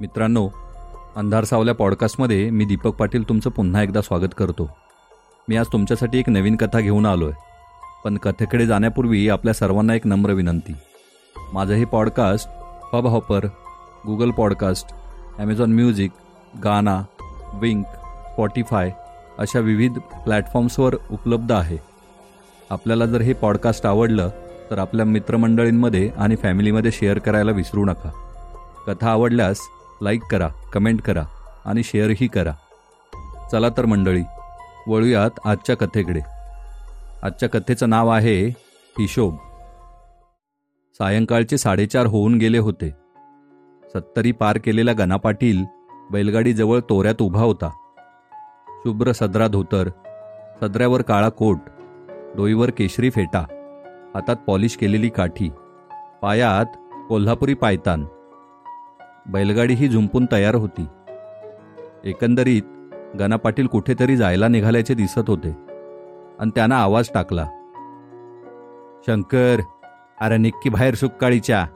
मित्रांनो 0.00 0.48
अंधार 1.16 1.44
सावल्या 1.44 1.74
पॉडकास्टमध्ये 1.74 2.48
मी 2.50 2.64
दीपक 2.64 2.94
पाटील 2.94 3.22
तुमचं 3.28 3.50
पुन्हा 3.50 3.82
एकदा 3.82 4.00
स्वागत 4.00 4.34
करतो. 4.36 4.68
मी 5.48 5.56
आज 5.56 5.66
तुमच्यासाठी 5.72 6.18
एक 6.18 6.28
नवीन 6.28 6.56
कथा 6.56 6.80
घेऊन 6.80 7.06
आलो 7.06 7.28
आहे 7.28 7.44
पण 8.04 8.16
कथेकडे 8.16 8.66
जाण्यापूर्वी 8.66 9.28
आपल्या 9.28 9.54
सर्वांना 9.54 9.94
एक 9.94 10.06
नम्र 10.06 10.30
विनंती. 10.30 10.72
माझं 11.52 11.74
हे 11.74 11.84
podcast 11.84 12.48
Hubhopper 13.06 13.44
Google 14.06 14.30
podcast 14.30 14.92
Amazon 15.38 15.72
music 15.74 16.10
Gaana 16.64 17.00
Wynk 17.54 17.86
Spotify 18.32 18.90
अशा 19.38 19.58
विविध 19.58 19.98
प्लॅटफॉर्म्सवर 20.24 20.96
उपलब्ध 21.10 21.52
आहे. 21.52 21.78
आपल्याला 22.70 23.06
जर 23.06 23.20
हे 23.20 23.32
पॉडकास्ट 23.32 23.86
आवडलं 23.86 24.28
तर 24.70 24.78
आपल्या 24.78 25.06
मित्रमंडळींमध्ये 25.06 26.10
आणि 26.16 26.36
फॅमिलीमध्ये 26.36 26.90
शेअर 26.92 27.18
करायला 27.18 27.52
विसरू 27.52 27.84
नका. 27.84 28.10
कथा 28.86 29.10
आवडल्यास 29.10 29.58
लाईक 30.02 30.22
करा 30.22 30.48
कमेंट 30.48 31.02
करा 31.02 31.24
आणि 31.64 31.82
शेअरही 31.82 32.26
करा. 32.26 32.52
चला 33.52 33.68
तर 33.68 33.84
मंडळी 33.84 34.22
वळूयात 34.88 35.30
आजच्या 35.44 35.76
कथेकडे. 35.76 36.20
आजच्या 37.22 37.48
कथेचं 37.48 37.90
नाव 37.90 38.08
आहे 38.08 38.48
हिशोब. 38.98 39.34
सायंकाळचे 40.94 41.58
साडेचार 41.58 42.06
होऊन 42.06 42.34
गेले 42.34 42.58
होते. 42.58 42.90
सत्तरी 43.84 44.32
पार 44.32 44.58
केलेला 44.64 44.92
गणा 44.92 45.16
पाटील 45.16 45.64
बैलगाडीजवळ 46.10 46.80
तोऱ्यात 46.80 47.22
उभा 47.22 47.42
होता. 47.42 47.70
शुभ्र 48.68 49.12
सदरा 49.12 49.46
धोतर 49.46 49.88
सदऱ्यावर 50.60 51.02
काळा 51.02 51.28
कोट 51.28 51.58
डोईवर 52.36 52.70
केशरी 52.70 53.10
फेटा 53.10 53.40
हातात 54.14 54.36
पॉलिश 54.36 54.76
केलेली 54.76 55.08
काठी 55.08 55.50
पायात 56.22 56.76
कोल्हापुरी 57.08 57.54
पायतान 57.54 58.06
बैलगाडी 59.28 59.74
ही 59.74 59.88
झुंपून 59.88 60.26
तयार 60.32 60.54
होती. 60.54 60.86
एकंदरीत 62.04 62.62
गणा 63.18 63.36
पाटील 63.36 63.66
कुठेतरी 63.66 64.16
जायला 64.16 64.48
निघाल्याचे 64.48 64.94
दिसत 64.94 65.30
होते. 65.30 65.56
आणि 66.38 66.50
त्यानं 66.54 66.74
आवाज 66.74 67.08
टाकला. 67.14 67.44
शंकर 69.06 69.60
अरे 70.20 70.36
निक्की 70.36 70.70
बाहेर 70.70 70.94
सुक्काळीच्या. 70.94 71.66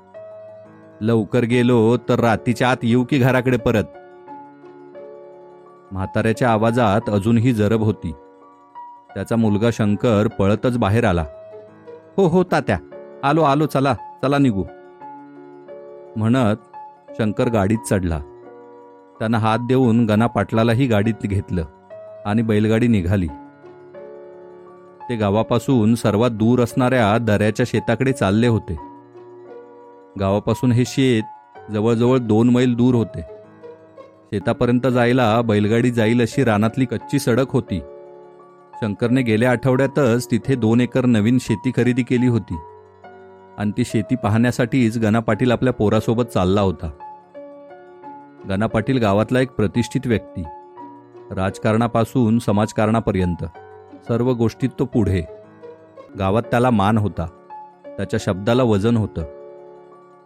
लवकर 1.00 1.40
गेलो 1.40 1.96
तर 1.96 2.20
रात्रीच्या 2.20 2.70
आत 2.70 2.76
येऊ 2.82 3.04
की 3.04 3.18
घराकडे 3.18 3.56
परत? 3.56 3.84
म्हाताऱ्याच्या 5.92 6.50
आवाजात 6.50 7.10
अजूनही 7.10 7.52
जरब 7.52 7.82
होती. 7.82 8.12
त्याचा 9.14 9.36
मुलगा 9.36 9.70
शंकर 9.72 10.28
पळतच 10.28 10.78
बाहेर 10.78 11.04
आला. 11.04 11.24
हो 12.16 12.26
हो 12.26 12.44
तात्या. 12.44 12.78
आलो 13.22 13.42
आलो 13.42 13.66
चला 13.66 13.94
चला 13.94 14.38
निघू. 14.38 14.64
म्हणत 16.16 16.56
शंकर 17.18 17.48
गाडीत 17.48 17.78
चढला. 17.90 18.18
त्यानं 19.18 19.38
हात 19.38 19.58
देऊन 19.58 20.06
गणा 20.06 20.26
पाटलालाही 20.26 20.86
गाडीत 20.86 21.22
घेतलं 21.24 21.64
आणि 22.26 22.42
बैलगाडी 22.42 22.86
निघाली. 22.86 23.28
ते 25.08 25.16
गावापासून 25.16 25.94
सर्वात 25.94 26.30
दूर 26.30 26.62
असणाऱ्या 26.62 27.18
दऱ्याच्या 27.18 27.66
शेताकडे 27.66 28.12
चालले 28.12 28.46
होते. 28.46 28.76
गावापासून 30.20 30.72
हे 30.72 30.84
शेत 30.86 31.22
जवळजवळ 31.72 32.18
दोन 32.18 32.50
मैल 32.50 32.74
दूर 32.74 32.94
होते. 32.94 33.20
शेतापर्यंत 34.32 34.86
जायला 34.86 35.40
बैलगाडी 35.40 35.90
जाईल 35.90 36.20
अशी 36.20 36.44
रानातली 36.44 36.84
कच्ची 36.84 37.18
सडक 37.18 37.50
होती. 37.50 37.80
शंकरने 38.74 39.22
गेल्या 39.22 39.50
आठवड्यातच 39.50 40.30
तिथे 40.30 40.54
दोन 40.54 40.80
एकर 40.80 41.06
नवीन 41.06 41.38
शेती 41.40 41.70
खरेदी 41.70 42.02
केली 42.02 42.26
होती. 42.26 42.56
आणि 43.60 43.72
ती 43.76 43.84
शेती 43.84 44.16
पाहण्यासाठीच 44.16 44.98
गणा 44.98 45.20
पाटील 45.20 45.52
आपल्या 45.52 45.72
पोरासोबत 45.72 46.22
चालला 46.22 46.60
होता. 46.60 46.90
गणा 48.48 48.66
पाटील 48.66 48.98
गावातला 48.98 49.40
एक 49.40 49.50
प्रतिष्ठित 49.50 50.00
व्यक्ती. 50.06 50.42
राजकारणापासून 51.30 52.38
समाजकारणापर्यंत. 52.38 53.44
सर्व 54.08 54.32
गोष्टीत 54.32 54.68
तो 54.78 54.84
पुढे. 54.84 55.22
गावात 56.18 56.42
त्याला 56.42 56.70
मान 56.70 56.98
होता. 56.98 57.26
त्याच्या 57.96 58.20
शब्दाला 58.22 58.62
वजन 58.62 58.96
होतं. 58.96 59.22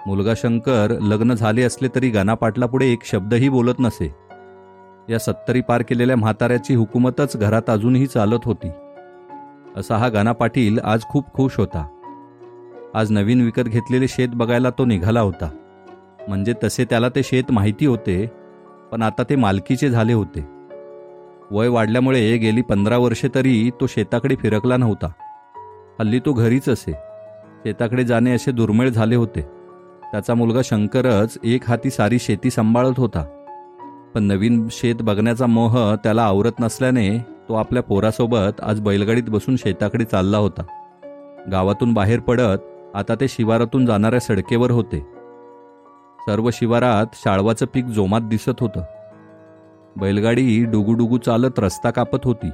मुलगा 0.07 0.33
शंकर 0.37 0.91
लग्न 0.91 1.35
झाले 1.35 1.63
असले 1.63 1.89
तरी 1.95 2.09
गणा 2.09 2.35
पाटलापुढे 2.35 2.87
एक 2.87 3.05
शब्दही 3.05 3.49
बोलत 3.49 3.75
नसे. 3.79 4.15
या 5.09 5.19
सत्तरी 5.19 5.61
पार 5.61 5.83
केलेल्या 5.83 6.17
म्हाताऱ्याची 6.17 6.75
हुकूमतच 6.75 7.37
घरात 7.37 7.71
अजूनही 7.71 8.07
चालत 8.07 8.41
होती. 8.45 8.71
असा 9.77 9.97
हा 9.97 10.09
गणा 10.09 10.33
पाटील 10.33 10.79
आज 10.85 11.03
खूप 11.03 11.33
खुश 11.35 11.53
होता. 11.57 11.94
आज 12.95 13.11
नवीन 13.11 13.45
विकत 13.45 13.63
घेतलेले 13.63 14.09
शेत 14.09 14.29
बघायला 14.35 14.71
तो 14.71 14.85
निघाला 14.85 15.21
होता. 15.21 15.49
म्हणजे 16.29 16.53
तसे 16.65 16.85
त्याला 16.85 17.09
ते 17.09 17.23
शेत 17.23 17.51
माहिती 17.51 17.87
होते 17.87 18.27
पण 18.93 19.03
आता 19.03 19.23
ते 19.23 19.37
मालकीचे 19.37 19.91
झाले 19.91 20.13
होते. 20.13 20.47
वय 21.51 21.69
वाढल्यामुळे 21.69 22.37
गेली 22.37 22.63
पंधरा 22.63 22.97
वर्षे 22.97 23.29
तरी 23.35 23.71
तो 23.81 23.87
शेताकडे 23.87 24.37
फिरकला 24.37 24.77
नव्हता. 24.77 25.07
हल्ली 25.99 26.19
तो 26.19 26.33
घरीच 26.33 26.69
असे. 26.69 26.93
शेताकडे 27.65 28.05
जाणे 28.05 28.33
असे 28.33 28.53
दुर्मिळ 28.53 28.89
झाले 28.89 29.17
होते. 29.17 29.41
त्याचा 30.13 30.35
मुलगा 30.35 30.61
शंकरच 30.65 31.39
एक 31.45 31.69
हाती 31.69 31.91
सारी 31.91 32.19
शेती 32.19 32.51
सांभाळत 32.51 32.99
होता. 32.99 33.25
पण 34.15 34.23
नवीन 34.23 34.67
शेत 34.71 35.03
बघण्याचा 35.03 35.47
मोह 35.47 35.95
त्याला 35.95 36.23
आवरत 36.23 36.61
नसल्याने 36.61 37.19
तो 37.49 37.55
आपल्या 37.55 37.83
पोरासोबत 37.83 38.61
आज 38.63 38.81
बैलगाडीत 38.81 39.29
बसून 39.29 39.57
शेताकडे 39.57 40.05
चालला 40.05 40.39
होता. 40.39 40.63
गावातून 41.53 41.93
बाहेर 41.93 42.21
पडत 42.21 42.59
आता 42.95 43.15
ते 43.15 43.29
शिवारातून 43.29 43.87
जाणाऱ्या 43.87 44.21
सडकेवर 44.21 44.71
होते. 44.71 45.01
सर्व 46.21 46.51
शिवारात 46.53 47.07
शाळवाचं 47.15 47.67
पीक 47.67 47.85
जोमात 47.85 48.21
दिसत 48.21 48.61
होतं. 48.61 48.83
बैलगाडी 49.97 50.65
डुगुडुगू 50.65 51.19
चालत 51.19 51.59
रस्ता 51.59 51.91
कापत 51.91 52.19
होती. 52.25 52.49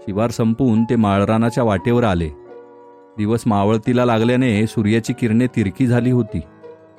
शिवार 0.00 0.30
संपून 0.30 0.84
ते 0.84 0.96
माळरानाच्या 0.96 1.64
वाटेवर 1.64 2.04
आले. 2.04 2.28
दिवस 3.18 3.42
मावळतीला 3.46 4.04
लागल्याने 4.04 4.66
सूर्याची 4.66 5.12
किरणे 5.12 5.46
तिरकी 5.46 5.86
झाली 5.86 6.10
होती. 6.10 6.40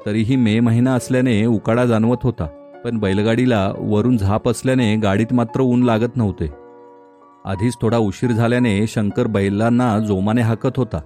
तरीही 0.06 0.36
मे 0.36 0.60
महिना 0.60 0.94
असल्याने 0.94 1.46
उकाडा 1.46 1.86
जाणवत 1.86 2.18
होता. 2.24 2.46
पण 2.86 3.00
बैलगाडीला 3.00 3.74
वरून 3.78 4.18
झाप 4.18 4.50
असल्याने 4.50 4.96
गाडीत 4.96 5.34
मात्र 5.34 5.62
ऊन 5.62 5.84
लागत 5.84 6.18
नव्हते. 6.18 6.50
आधीच 7.46 7.74
थोडा 7.82 7.98
उशीर 7.98 8.32
झाल्याने 8.32 8.88
शंकर 8.88 9.28
बैलांना 9.28 10.00
जोमाने 10.00 10.42
हाकत 10.42 10.78
होता. 10.78 11.00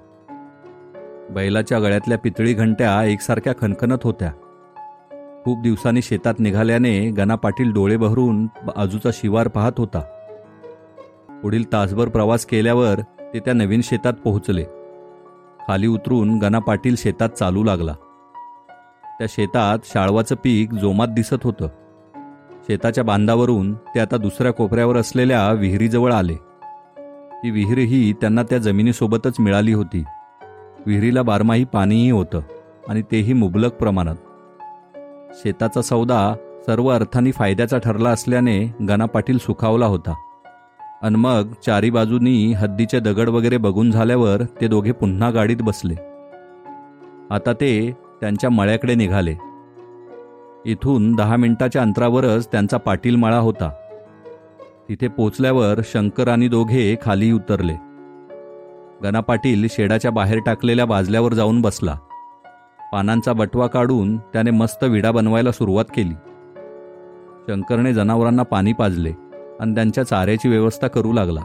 बैलाच्या 1.29 1.79
गळ्यातल्या 1.79 2.17
पितळी 2.17 2.53
घंट्या 2.53 3.03
एकसारख्या 3.03 3.53
खणखणत 3.61 3.97
होत्या. 4.03 4.31
खूप 5.45 5.61
दिवसांनी 5.61 6.01
शेतात 6.01 6.33
निघाल्याने 6.39 7.09
गणा 7.09 7.35
पाटील 7.35 7.73
डोळे 7.73 7.97
बहरून 7.97 8.47
आजूचा 8.75 9.09
शिवार 9.13 9.47
पाहत 9.47 9.71
होता. 9.77 9.99
पुढील 11.41 11.73
तासभर 11.73 12.07
प्रवास 12.07 12.45
केल्यावर 12.45 12.99
ते 13.33 13.39
त्या 13.39 13.53
नवीन 13.53 13.81
शेतात 13.83 14.13
पोहोचले. 14.13 14.63
खाली 15.67 15.87
उतरून 15.87 16.39
गणा 16.39 16.59
पाटील 16.59 16.95
शेतात 16.95 17.29
चालू 17.29 17.63
लागला. 17.63 17.93
त्या 19.19 19.27
शेतात 19.29 19.79
शाळवाचं 19.83 20.35
पीक 20.35 20.73
जोमात 20.73 21.07
दिसत 21.07 21.43
होतं. 21.43 21.67
शेताच्या 22.67 23.03
बांधावरून 23.03 23.73
ते 23.73 23.99
आता 23.99 24.17
दुसऱ्या 24.17 24.53
कोपऱ्यावर 24.53 24.97
असलेल्या 24.97 25.51
विहिरीजवळ 25.51 26.13
आले. 26.13 26.35
ती 27.43 27.51
विहीरही 27.51 28.13
त्यांना 28.13 28.43
त्या 28.43 28.57
जमिनीसोबतच 28.57 29.39
मिळाली 29.39 29.73
होती. 29.73 30.03
विहिरीला 30.85 31.21
बारमाही 31.21 31.65
पाणीही 31.65 32.09
होतं 32.09 32.41
आणि 32.89 33.01
तेही 33.01 33.33
मुबलक 33.33 33.73
प्रमाणात. 33.73 34.15
शेताचा 35.33 35.81
सौदा 35.81 36.33
सर्व 36.65 36.87
अर्थाने 36.87 37.31
फायद्याचा 37.31 37.77
ठरला 37.77 38.09
असल्याने 38.09 38.65
गणा 38.87 39.05
पाटील 39.05 39.37
सुखावला 39.37 39.85
होता. 39.85 40.13
आणि 41.01 41.15
मग 41.15 41.53
चारी 41.65 41.89
बाजूनी 41.89 42.53
हद्दीचे 42.53 42.99
दगड 42.99 43.29
वगैरे 43.29 43.57
बघून 43.57 43.91
झाल्यावर 43.91 44.41
ते 44.61 44.67
दोघे 44.67 44.91
पुन्हा 44.91 45.29
गाडीत 45.29 45.57
बसले. 45.61 45.93
आता 47.31 47.53
ते 47.53 47.97
त्यांच्या 48.21 48.49
मळ्याकडे 48.49 48.95
निघाले. 48.95 49.35
इथून 50.65 51.15
दहा 51.15 51.35
मिनिटाच्या 51.35 51.81
अंतरावरच 51.81 52.47
त्यांचा 52.47 52.77
पाटील 52.77 53.15
मळा 53.15 53.37
होता. 53.37 53.69
तिथे 54.89 55.07
पोचल्यावर 55.07 55.79
शंकर 55.83 56.27
आणि 56.27 56.47
दोघे 56.47 56.95
खाली 57.01 57.31
उतरले. 57.31 57.88
गणा 59.03 59.19
पाटील 59.19 59.67
शेडाच्या 59.69 60.11
बाहेर 60.11 60.39
टाकलेल्या 60.45 60.85
बाजल्यावर 60.85 61.33
जाऊन 61.33 61.61
बसला. 61.61 61.97
पानांचा 62.93 63.33
बटवा 63.33 63.67
काढून 63.67 64.17
त्याने 64.17 64.51
मस्त 64.51 64.83
विडा 64.83 65.11
बनवायला 65.11 65.51
सुरुवात 65.51 65.85
केली. 65.95 66.13
शंकरने 67.47 67.93
जनावरांना 67.93 68.43
पाणी 68.43 68.73
पाजले 68.73 69.11
आणि 69.59 69.75
त्यांच्या 69.75 70.03
चाऱ्याची 70.03 70.49
व्यवस्था 70.49 70.87
करू 70.87 71.13
लागला. 71.13 71.41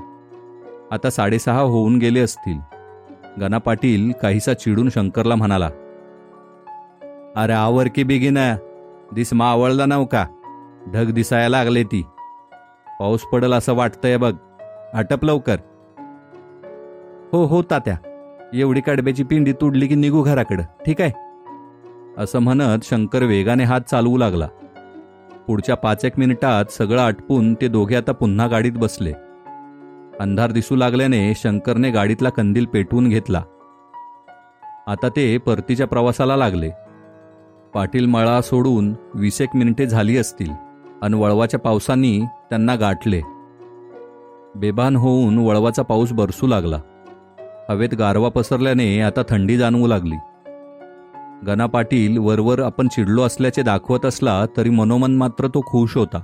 आता 0.93 1.11
साडेसहा 1.11 1.61
होऊन 1.61 1.99
गेले 1.99 2.21
असतील. 2.21 2.59
गणा 3.41 3.59
पाटील 3.59 4.13
काहीसा 4.23 4.55
चिडून 4.55 4.89
शंकरला 4.91 5.35
म्हणाला 5.35 5.67
अरे 7.37 7.53
आवर 7.53 7.87
की 7.95 8.03
बिगिन 8.03 8.39
दिस 9.13 9.33
मावळला 9.33 9.87
नव 9.87 10.05
का? 10.05 10.27
ढग 10.93 11.11
दिसायला 11.11 11.49
लागले 11.49 11.85
ती. 11.85 12.03
पाऊस 13.01 13.21
पडल 13.21 13.55
असं 13.55 13.75
वाटतंय 13.75 14.17
बघ. 14.17 14.35
आटप 14.95 15.25
लवकर. 15.25 15.57
हो 17.35 17.45
हो 17.45 17.63
तात्या. 17.63 17.97
एवढी 18.55 18.81
कडब्याची 18.81 19.25
पिंडी 19.25 19.53
तुडली 19.53 19.87
की 19.87 19.95
निघू 19.95 20.23
घराकडं. 20.23 20.63
ठीक 20.87 21.01
आहे? 21.01 21.11
असं 22.23 22.39
म्हणत 22.39 22.79
शंकर 22.83 23.23
वेगाने 23.23 23.65
हात 23.65 23.81
चालवू 23.81 24.17
लागला. 24.17 24.47
पुढच्या 25.47 25.75
पाच 25.75 26.05
एक 26.05 26.13
मिनिटात 26.19 26.65
सगळं 26.65 27.03
आटपून 27.03 27.55
ते 27.55 27.69
दोघे 27.69 27.97
आता 27.97 28.13
पुन्हा 28.13 28.47
गाडीत 28.47 28.73
बसले. 28.73 29.13
अंधार 30.21 30.51
दिसू 30.51 30.77
लागल्याने 30.77 31.33
शंकरने 31.35 31.91
गाडीतला 31.91 32.29
कंदील 32.29 32.65
पेटवून 32.65 33.09
घेतला. 33.09 33.43
आता 34.87 35.09
ते 35.09 35.39
परतीच्या 35.39 35.87
प्रवासाला 35.87 36.37
लागले. 36.37 36.71
पाटील 37.75 38.07
मळा 38.07 38.41
सोडून 38.41 38.95
वीस 39.15 39.41
एक 39.41 39.49
मिनिटे 39.55 39.87
झाली 39.87 40.17
असतील 40.17 40.51
आणि 41.03 41.17
वळवाच्या 41.17 41.61
पावसांनी 41.61 42.21
त्यांना 42.51 42.75
गाठले. 42.75 43.21
बेभान 44.55 44.97
होऊन 44.97 45.39
वळवाचा 45.39 45.83
पाऊस 45.83 46.13
बरसू 46.13 46.47
लागला. 46.47 46.79
हवेत 47.71 47.95
गारवा 47.95 48.29
पसरल्याने 48.29 49.01
आता 49.01 49.23
थंडी 49.29 49.57
जाणवू 49.57 49.87
लागली. 49.87 50.17
गना 51.47 51.67
पाटील 51.67 52.19
वरवर 52.19 52.63
आपण 52.63 52.89
चिडलो 52.89 53.23
असल्याचे 53.23 53.63
दाखवत 53.63 54.07
असला 54.07 54.47
तरी 54.57 54.71
मनोमन 54.71 55.17
मात्र 55.17 55.47
तो 55.47 55.61
खुश 55.61 55.97
होता. 55.97 56.23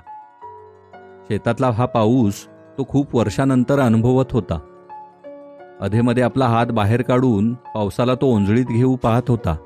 शेतातला 1.28 1.70
हा 1.70 1.87
पाऊस 1.87 2.46
तो 2.78 2.84
खूप 2.88 3.16
वर्षानंतर 3.16 3.81
अनुभवत 3.81 4.32
होता. 4.32 4.58
अधेमध्ये 5.81 6.22
आपला 6.22 6.46
हात 6.46 6.66
बाहेर 6.66 7.02
काढून 7.02 7.54
पावसाला 7.54 8.14
तो 8.14 8.34
ओंजळीत 8.34 8.66
घेऊ 8.66 8.96
पाहत 8.96 9.22
होता. 9.28 9.56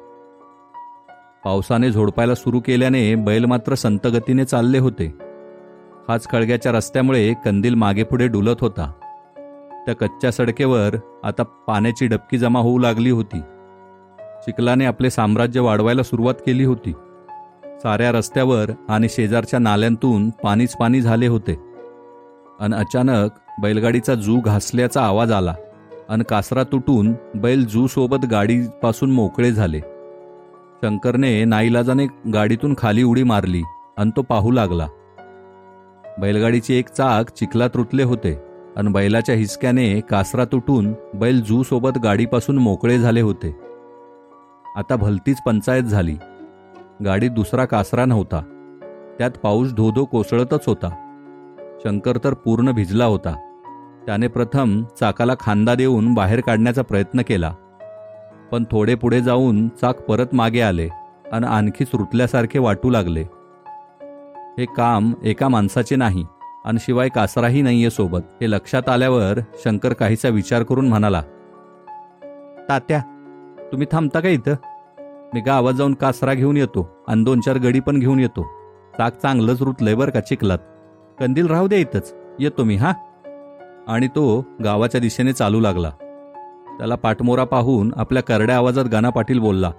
पावसाने 1.44 1.90
झोडपायला 1.90 2.34
सुरू 2.34 2.60
केल्याने 2.60 3.14
बैल 3.14 3.44
मात्र 3.44 3.74
संतगतीने 3.74 4.44
चालले 4.44 4.78
होते. 4.78 5.14
हाच 6.08 6.28
खळग्याच्या 6.28 6.72
रस्त्यामुळे 6.72 7.34
कंदील 7.44 7.74
मागेपुढे 7.74 8.28
डुलत 8.28 8.56
होता. 8.60 8.92
त्या 9.86 9.94
कच्च्या 9.94 10.32
सडकेवर 10.32 10.96
आता 11.24 11.42
पाण्याची 11.42 12.06
डबकी 12.06 12.38
जमा 12.38 12.60
होऊ 12.60 12.78
लागली 12.78 13.10
होती. 13.10 13.40
चिखलाने 14.20 14.84
आपले 14.84 15.10
साम्राज्य 15.10 15.60
वाढवायला 15.60 16.02
सुरुवात 16.02 16.34
केली 16.34 16.64
होती. 16.64 16.92
साऱ्या 17.64 18.12
रस्त्यावर 18.12 18.70
आणि 18.88 19.08
शेजारच्या 19.08 19.58
नाल्यांतून 19.58 20.30
पाणीच 20.30 20.76
पाणी 20.76 21.00
झाले 21.00 21.26
होते. 21.26 21.58
अन 22.60 22.74
अचानक 22.74 23.30
बैलगाडीचा 23.62 24.14
जू 24.14 24.40
घासल्याचा 24.40 25.02
आवाज 25.02 25.32
आला. 25.32 25.54
अन 26.08 26.22
कासरा 26.22 26.62
तुटून 26.62 27.14
बैल 27.34 27.66
जूसोबत 27.66 28.26
गाडीपासून 28.30 29.10
मोकळे 29.10 29.52
झाले. 29.52 29.80
शंकरने 30.82 31.44
नाईलाजाने 31.44 32.06
गाडीतून 32.32 32.74
खाली 32.78 33.02
उडी 33.02 33.22
मारली 33.22 33.62
आणि 33.98 34.10
तो 34.16 34.22
पाहू 34.22 34.50
लागला. 34.50 34.86
बैलगाडीची 36.20 36.74
एक 36.74 36.88
चाक 36.88 37.30
चिखलात 37.30 37.70
रुतले 37.74 38.02
होते. 38.02 38.53
आणि 38.76 38.88
बैलाच्या 38.88 39.34
हिसक्याने 39.34 40.00
कासरा 40.00 40.44
तुटून 40.44 40.94
बैल 41.14 41.42
जूसोबत 41.42 41.98
गाडीपासून 41.98 42.58
मोकळे 42.58 42.98
झाले 42.98 43.20
होते. 43.20 43.56
आता 44.76 44.96
भलतीच 44.96 45.36
पंचायत 45.46 45.82
झाली. 45.82 46.16
गाडीत 47.04 47.30
दुसरा 47.30 47.64
कासरा 47.64 48.04
नव्हता. 48.04 48.40
त्यात 49.18 49.30
पाऊस 49.30 49.74
धोधो 49.74 50.04
कोसळतच 50.04 50.60
होता. 50.66 50.88
शंकर 51.84 52.18
तर 52.24 52.34
पूर्ण 52.34 52.70
भिजला 52.70 53.04
होता. 53.04 53.50
त्याने 54.06 54.28
प्रथम 54.28 54.84
चाकाला 55.00 55.34
खांदा 55.40 55.74
देऊन 55.74 56.14
बाहेर 56.14 56.40
काढण्याचा 56.40 56.82
प्रयत्न 56.82 57.22
केला. 57.28 57.54
पण 58.52 58.64
थोडे 58.70 58.94
पुढे 58.94 59.20
जाऊन 59.20 59.68
चाक 59.68 60.00
परत 60.00 60.26
मागे 60.32 60.60
आले 60.60 60.88
आणि 61.32 61.46
आणखीच 61.46 61.88
रुतल्यासारखे 61.94 62.58
वाटू 62.58 62.90
लागले. 62.90 63.22
हे 64.58 64.64
काम 64.64 65.12
एका 65.22 65.48
माणसाचे 65.48 65.96
नाही. 65.96 66.24
आणि 66.64 66.78
शिवाय 66.80 67.08
कासराही 67.08 67.62
नाहीये 67.62 67.90
सोबत. 67.90 68.20
हे 68.40 68.50
लक्षात 68.50 68.88
आल्यावर 68.88 69.38
शंकर 69.64 69.92
काहीचा 69.92 70.28
विचार 70.28 70.62
करून 70.62 70.88
म्हणाला 70.88 71.22
तात्या 72.68 73.00
तुम्ही 73.72 73.86
थांबता 73.92 74.20
का 74.20 74.28
इथं? 74.28 74.54
मी 75.34 75.40
गावात 75.40 75.72
जाऊन 75.72 75.94
कासरा 75.94 76.34
घेऊन 76.34 76.56
येतो 76.56 76.88
आणि 77.08 77.24
दोन 77.24 77.40
चार 77.40 77.58
गडी 77.58 77.80
पण 77.80 77.98
घेऊन 77.98 78.20
येतो. 78.20 78.42
चाक 78.98 79.16
चांगलंच 79.22 79.62
रुतलंय 79.62 79.94
बरं 79.94 80.10
का 80.10 80.20
चिखलात. 80.20 80.58
कंदील 81.18 81.46
राहू 81.46 81.66
द्या 81.68 81.78
इथंच. 81.78 82.14
येतो 82.40 82.64
मी 82.64 82.76
हा? 82.76 82.92
आणि 83.88 84.08
तो 84.08 84.44
गावाच्या 84.64 85.00
दिशेने 85.00 85.32
चालू 85.32 85.60
लागला. 85.60 85.90
त्याला 86.78 86.94
पाठमोरा 86.94 87.44
पाहून 87.44 87.92
आपल्या 87.96 88.22
करड्या 88.22 88.56
आवाजात 88.56 88.84
गाना 88.84 89.10
पाटील 89.10 89.38
बोलला 89.38 89.70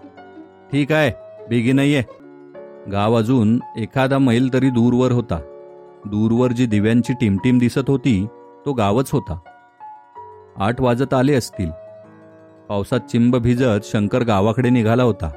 ठीक 0.71 0.91
आहे 0.91 1.11
बेगी 1.49 1.71
नाहीये. 1.71 2.03
गाव 2.91 3.13
अजून 3.13 3.59
एखादा 3.77 4.17
मैल 4.17 4.53
तरी 4.53 4.69
दूरवर 4.69 5.11
होता. 5.11 5.39
दूरवर 6.05 6.51
जी 6.51 6.65
दिव्यांची 6.65 7.13
टिमटिम 7.13 7.57
दिसत 7.57 7.87
होती 7.87 8.27
तो 8.65 8.73
गावच 8.73 9.11
होता. 9.11 9.39
आठ 10.57 10.81
वाजत 10.81 11.13
आले 11.13 11.33
असतील. 11.33 11.71
पावसात 12.69 12.99
चिंब 12.99 13.35
भिजत 13.35 13.79
शंकर 13.83 14.23
गावाकडे 14.23 14.69
निघाला 14.69 15.03
होता. 15.03 15.31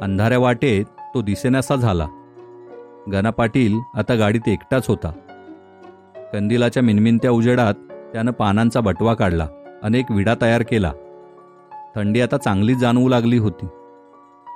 अंधाऱ्या 0.00 0.38
वाटेत 0.38 0.84
तो 0.84 1.22
दिसेनासा 1.22 1.76
झाला. 1.76 2.06
गणा 3.12 3.30
पाटील 3.30 3.78
आता 3.94 4.14
गाडीत 4.14 4.48
एकटाच 4.48 4.86
होता. 4.88 5.12
कंदिलाच्या 6.32 6.82
मिनमिनत्या 6.82 7.30
उजेडात 7.30 7.74
त्यानं 8.12 8.32
पानांचा 8.32 8.80
बटवा 8.80 9.14
काढला 9.14 9.46
अनेक 9.82 10.04
विडा 10.10 10.34
तयार 10.42 10.62
केला. 10.62 10.92
थंडी 11.96 12.20
आता 12.20 12.36
चांगलीच 12.36 12.78
जाणवू 12.78 13.08
लागली 13.08 13.38
होती. 13.38 13.66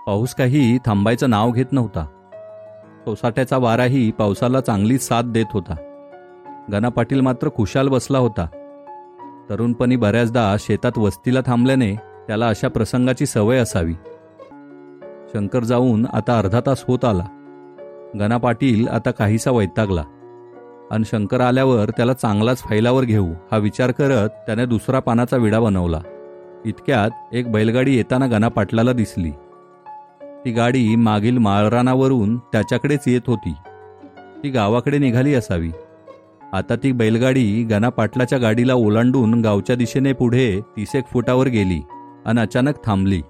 पाऊस 0.06 0.34
काही 0.34 0.78
थांबायचं 0.86 1.30
नाव 1.30 1.50
घेत 1.50 1.72
नव्हता. 1.72 2.06
सोसाट्याचा 2.98 3.56
वाराही 3.56 4.10
पावसाला 4.10 4.60
चांगली 4.60 4.98
साथ 4.98 5.22
देत 5.22 5.44
होता. 5.52 5.74
गणा 6.72 6.88
पाटील 6.88 7.20
मात्र 7.20 7.48
खुशाल 7.56 7.88
बसला 7.88 8.18
होता. 8.18 8.46
तरुणपणी 9.50 9.96
बऱ्याचदा 9.96 10.56
शेतात 10.58 10.98
वस्तीला 10.98 11.40
थांबल्याने 11.46 11.94
त्याला 11.94 12.48
अशा 12.48 12.68
प्रसंगाची 12.68 13.26
सवय 13.26 13.58
असावी. 13.58 13.92
शंकर 15.28 15.64
जाऊन 15.64 16.06
आता 16.12 16.38
अर्धा 16.38 16.60
तास 16.66 16.84
होत 16.88 17.04
आला. 17.04 17.26
गणा 18.18 18.36
पाटील 18.36 18.88
आता 18.88 19.10
काहीसा 19.10 19.50
वैतागला. 19.50 20.04
आणि 20.90 21.04
शंकर 21.04 21.40
आल्यावर 21.40 21.90
त्याला 21.90 22.12
चांगलाच 22.12 22.58
फैलावर 22.58 23.04
घेऊ 23.04 23.32
हा 23.52 23.58
विचार 23.58 23.90
करत 23.90 24.28
त्याने 24.28 24.66
दुसरा 24.66 25.00
पानाचा 25.00 25.36
विडा 25.36 25.60
बनवला. 25.60 26.00
इतक्यात 26.64 27.34
एक 27.34 27.52
बैलगाडी 27.52 27.96
येताना 27.96 28.26
गणा 28.26 28.48
पाटलाला 28.48 28.92
दिसली. 28.92 29.30
ती 30.44 30.50
गाडी 30.50 30.96
मागील 30.96 31.38
माळरानावरून 31.38 32.38
त्याच्याकडेच 32.38 33.00
येत 33.06 33.20
होती. 33.26 33.54
ती 34.42 34.50
गावाकडे 34.50 34.98
निघाली 34.98 35.34
असावी. 35.34 35.70
आता 36.52 36.76
ती 36.76 36.92
बैलगाडी 36.92 37.64
गणापाटलाच्या 37.64 38.38
गाडीला 38.38 38.74
ओलांडून 38.74 39.40
गावच्या 39.40 39.76
दिशेने 39.76 40.12
पुढे 40.12 40.60
तीसेक 40.76 41.04
फुटावर 41.12 41.46
गेली 41.46 41.82
आणि 42.26 42.40
अचानक 42.40 42.84
थांबली. 42.84 43.22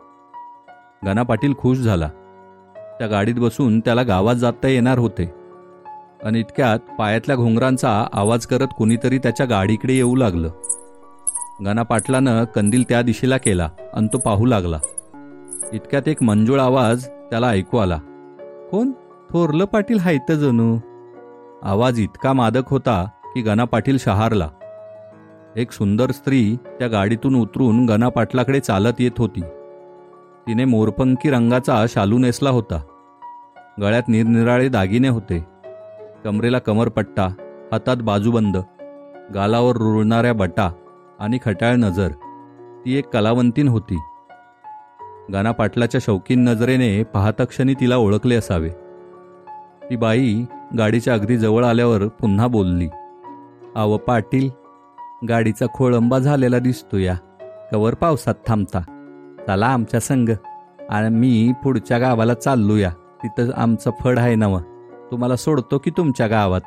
गणापाटील 1.07 1.55
खुश 1.59 1.79
झाला. 1.79 2.09
त्या 2.99 3.07
गाडीत 3.07 3.35
बसून 3.35 3.81
त्याला 3.81 4.03
गावात 4.03 4.35
जाता 4.35 4.69
येणार 4.69 4.99
होते. 4.99 5.31
आणि 6.25 6.41
इतक्यात 6.41 6.79
पायातल्या 6.99 7.37
घोंगरांचा 7.37 8.07
आवाज 8.13 8.47
करत 8.47 8.69
कुणीतरी 8.77 9.19
त्याच्या 9.19 9.47
गाडीकडे 9.47 9.93
येऊ 9.93 10.17
लागलं. 10.17 10.51
गणापाटलानं 11.65 12.45
कंदील 12.45 12.83
त्या 12.89 13.03
दिशेला 13.03 13.37
केला 13.37 13.69
आणि 13.95 14.09
तो 14.13 14.19
पाहू 14.19 14.45
लागला. 14.47 14.79
इतक्यात 15.73 16.09
एक 16.09 16.23
मंजूळ 16.23 16.61
आवाज 16.61 17.07
त्याला 17.07 17.49
ऐकू 17.49 17.77
आला. 17.77 17.97
कोण? 18.71 18.91
थोरलं 19.31 19.65
पाटील 19.65 19.99
हायत 19.99 20.33
जणू. 20.33 20.79
आवाज 21.63 22.01
इतका 22.01 22.33
मादक 22.33 22.69
होता 22.69 23.09
की 23.25 23.41
गणा 23.41 23.65
पाटील 23.65 23.99
शहारला. 23.99 24.49
एक 25.57 25.73
सुंदर 25.73 26.11
स्त्री 26.11 26.57
त्या 26.79 26.89
गाडीतून 26.89 27.35
उतरून 27.35 27.87
गणा 27.87 28.09
पाटलाकडे 28.09 28.61
चालत 28.61 28.93
येत 28.99 29.11
होती. 29.19 29.41
तिने 30.47 30.65
मोरपंखी 30.65 31.31
रंगाचा 31.31 31.85
शालू 31.89 32.19
नेसला 32.19 32.51
होता. 32.51 32.83
गळ्यात 33.81 34.03
निरनिराळे 34.09 34.69
दागिने 34.69 35.09
होते. 35.09 35.47
कमरेला 36.25 36.59
कमरपट्टा 36.59 37.29
हातात 37.73 37.97
बाजूबंद 37.97 38.57
गालावर 39.35 39.77
रुळणाऱ्या 39.77 40.33
बटा 40.33 40.73
आणि 41.21 41.39
खटाळ 41.45 41.75
नजर. 41.75 42.09
ती 42.87 42.97
एक 42.97 43.09
कलावंतीन 43.09 43.69
होती. 43.69 43.99
गाना 45.33 45.53
पाटलाच्या 45.53 46.01
शौकीन 46.05 46.45
नजरेने 46.45 47.03
पाहताक्षणी 47.03 47.75
तिला 47.75 47.97
ओळखले 47.97 48.35
असावे. 48.35 48.69
ती 49.91 49.97
बाई 49.97 50.45
गाडीच्या 50.79 51.15
अगदी 51.15 51.39
जवळ 51.39 51.65
आल्यावर 51.65 52.07
पुन्हा 52.07 52.47
बोलली 52.47 52.89
आव 53.77 53.97
पाटील 53.97 54.49
गाडीचा 55.29 55.67
खोळंबा 55.75 56.19
झालेला 56.19 56.59
दिसतो 56.59 56.97
या 56.97 57.15
कवर 57.73 57.95
पावसात 57.95 58.35
थांबता. 58.47 58.81
चला 59.47 59.67
आमच्या 59.67 60.01
संग. 60.01 60.29
आणि 60.91 61.15
मी 61.15 61.53
पुढच्या 61.65 61.99
गावाला 61.99 62.35
चाललूया. 62.35 62.91
तिथं 63.25 63.51
आमचं 63.57 63.91
फड 64.01 64.19
आहे 64.19 64.35
नवं. 64.35 64.61
तुम्हाला 65.11 65.37
सोडतो 65.37 65.79
की 65.79 65.91
तुमच्या 65.91 66.27
गावात? 66.27 66.61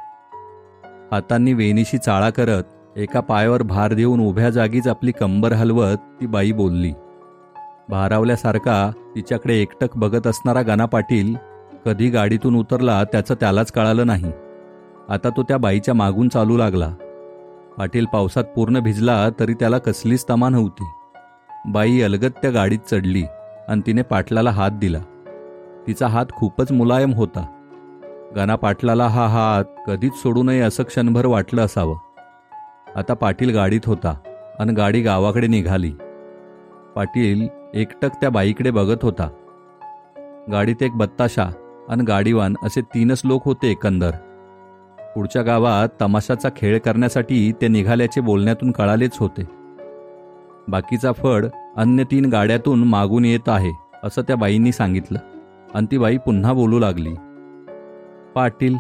हातांनी 1.12 1.54
वेणीशी 1.54 1.98
चाळा 1.98 2.30
करत 2.30 2.64
एका 2.96 3.20
पायावर 3.20 3.64
भार 3.64 3.94
देऊन 3.94 4.20
उभ्या 4.20 4.50
जागीच 4.50 4.88
आपली 4.88 5.12
कंबर 5.12 5.54
हलवत 5.54 5.98
ती 6.22 6.28
बाई 6.28 6.52
बोलली 6.52 6.94
भारावल्यासारखा 7.92 8.92
तिच्याकडे 9.16 9.62
एकटक 9.62 9.96
बघत 9.96 10.28
असणारा 10.28 10.62
गाना 10.62 10.86
पाटील 10.86 11.36
कधी 11.86 12.10
गाडीतून 12.10 12.56
उतरला 12.56 13.04
त्याचं 13.04 13.36
त्यालाच 13.40 13.72
कळालं 13.72 14.08
नाही. 14.08 14.32
आता 15.10 15.30
तो 15.30 15.44
त्या 15.44 15.58
बाईच्या 15.58 15.94
मागून 15.94 16.30
चालू 16.30 16.58
लागला. 16.58 16.90
पाटील 17.78 18.06
पावसात 18.06 18.44
पूर्ण 18.44 18.80
भिजला 18.80 19.30
तरी 19.40 19.54
त्याला 19.54 19.78
कसलीच 19.78 20.26
तमा 20.30 20.50
नव्हती 20.50 20.84
बाई 21.72 22.02
अलगत 22.02 22.40
त्या 22.42 22.52
गाडीत 22.52 22.80
चढली 22.92 23.24
आणि 23.68 23.82
तिने 23.86 24.02
पाटलाला 24.02 24.52
हात 24.52 24.72
दिला. 24.72 25.00
तिचा 25.88 26.08
हात 26.08 26.26
खूपच 26.32 26.72
मुलायम 26.72 27.14
होता. 27.14 27.46
गाना 28.36 28.56
पाटलाला 28.56 29.08
हा 29.08 29.28
हात 29.28 29.66
कधीच 29.88 30.14
सोडू 30.14 30.44
नये 30.44 30.60
असं 30.60 30.84
क्षणभर 30.84 31.26
वाटलं 31.26 31.62
असावं. 31.62 31.96
आता 32.96 33.14
पाटील 33.14 33.54
गाडीत 33.54 33.82
होता 33.86 34.16
आणि 34.60 34.74
गाडी 34.74 35.02
गावाकडे 35.02 35.48
निघाली. 35.48 35.92
पाटील 36.96 37.48
एकटक 37.74 38.10
त्या 38.22 38.30
बाईकडे 38.30 38.72
बघत 38.72 38.98
होता. 39.02 39.30
गाडीत 40.52 40.84
एक 40.84 40.92
बत्ताशा 40.96 41.50
आणि 41.90 42.04
गाडीवान 42.04 42.56
असे 42.64 42.82
तीनच 42.82 43.22
लोक 43.26 43.46
होते 43.46 43.72
एकंदर. 43.72 44.12
पुढच्या 45.16 45.42
गावात 45.42 45.90
तमाशाचा 46.02 46.50
खेळ 46.56 46.80
करण्यासाठी 46.80 47.52
ते 47.62 47.68
निघाल्याचे 47.68 48.22
बोलण्यातून 48.22 48.72
कळालेच 48.72 49.18
होते. 49.20 49.42
बाकीचा 50.68 51.12
फड 51.12 51.46
अन्य 51.78 52.04
तीन 52.04 52.26
गाड्यातून 52.26 52.84
मागून 52.84 53.26
येत 53.26 53.50
आहे 53.50 53.72
असं 54.04 54.22
त्या 54.22 54.36
बाईंनी 54.36 54.72
सांगितलं. 54.72 55.20
आणि 55.74 55.88
ती 55.92 55.98
बाई 55.98 56.18
पुन्हा 56.18 56.54
बोलू 56.54 56.80
लागली. 56.80 57.14
पाटील 58.36 58.76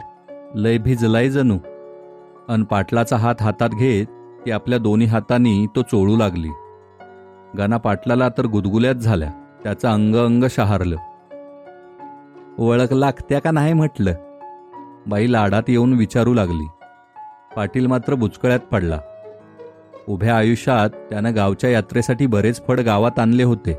लय 0.55 0.77
भिजलाय 0.77 1.29
जणू. 1.29 1.57
अन 2.49 2.63
पाटलाचा 2.63 3.17
हात 3.17 3.35
हातात 3.41 3.69
घेत 3.69 4.05
ती 4.45 4.51
आपल्या 4.51 4.79
दोन्ही 4.79 5.07
हातांनी 5.07 5.65
तो 5.75 5.81
चोळू 5.81 6.17
लागली. 6.17 6.49
गाना 7.57 7.77
पाटलाला 7.77 8.29
तर 8.29 8.45
गुदगुल्यात 8.45 8.95
झाल्या. 8.95 9.31
त्याचं 9.63 9.87
अंग 9.87 10.15
अंग 10.15 10.43
शहारलं. 10.49 10.95
ओळख 12.59 12.93
लागत्या 12.93 13.39
का 13.39 13.51
नाही 13.51 13.73
म्हटलं? 13.73 14.13
बाई 15.07 15.31
लाडात 15.31 15.63
येऊन 15.67 15.93
विचारू 15.93 16.33
लागली. 16.33 16.67
पाटील 17.55 17.87
मात्र 17.87 18.13
बुचकळ्यात 18.13 18.59
पडला. 18.59 18.99
उभ्या 20.07 20.37
आयुष्यात 20.37 20.89
त्यानं 20.89 21.35
गावच्या 21.35 21.69
यात्रेसाठी 21.69 22.25
बरेच 22.25 22.67
फड 22.67 22.79
गावात 22.79 23.19
आणले 23.19 23.43
होते. 23.43 23.73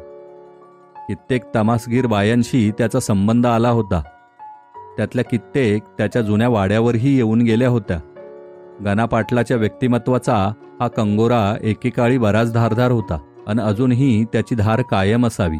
कित्येक 0.97 1.43
तमासगीर 1.57 2.07
बायांशी 2.07 2.71
त्याचा 2.79 3.00
संबंध 3.00 3.47
आला 3.47 3.69
होता. 3.69 4.02
त्यातल्या 4.97 5.25
कित्येक 5.25 5.83
त्याच्या 5.99 6.23
जुन्या 6.23 6.49
वाड्यावरही 6.49 7.17
येऊन 7.17 7.43
गेल्या 7.43 7.69
होत्या. 7.69 7.99
गाना 8.85 9.05
पाटलाच्या 9.05 9.57
व्यक्तिमत्वाचा 9.57 10.52
हा 10.81 10.88
कंगोरा 10.88 11.57
एकेकाळी 11.62 12.19
बराच 12.19 12.52
धारधार 12.52 12.91
होता. 12.91 13.19
आणि 13.47 13.63
अजूनही 13.63 14.25
त्याची 14.25 14.55
धार 14.55 14.83
कायम 14.83 15.27
असावी. 15.27 15.59